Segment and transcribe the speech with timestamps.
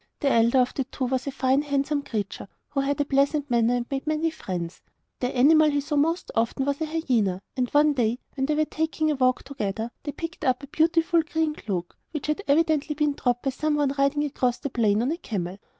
[0.19, 3.75] The elder of the two was a fine handsome creature, who had a pleasant manner
[3.75, 4.81] and made many friends.
[5.19, 8.65] The animal he saw most of was a hyena; and one day, when they were
[8.65, 13.13] taking a walk together, they picked up a beautiful green cloak, which had evidently been
[13.13, 15.59] dropped by some one riding across the plain on a camel.